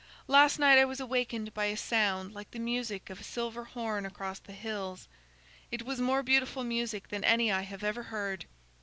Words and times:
Last 0.27 0.57
night 0.57 0.79
I 0.79 0.85
was 0.85 0.99
awakened 0.99 1.53
by 1.53 1.65
a 1.65 1.77
sound 1.77 2.33
like 2.33 2.49
the 2.49 2.57
music 2.57 3.11
of 3.11 3.21
a 3.21 3.23
silver 3.23 3.65
horn 3.65 4.03
across 4.03 4.39
the 4.39 4.51
hills. 4.51 5.07
It 5.69 5.83
was 5.85 6.01
more 6.01 6.23
beautiful 6.23 6.63
music 6.63 7.09
than 7.09 7.23
any 7.23 7.51
I 7.51 7.61
have 7.61 7.83
ever 7.83 8.01
heard. 8.01 8.45